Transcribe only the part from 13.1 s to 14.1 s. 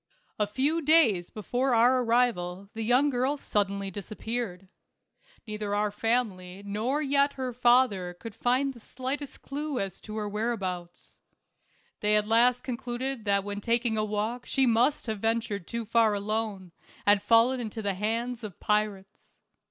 that when taking a